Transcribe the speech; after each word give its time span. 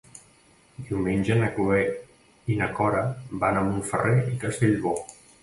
Diumenge 0.85 1.37
na 1.41 1.49
Cloè 1.57 1.81
i 2.55 2.57
na 2.63 2.71
Cora 2.81 3.05
van 3.45 3.61
a 3.61 3.65
Montferrer 3.69 4.19
i 4.35 4.43
Castellbò. 4.47 4.97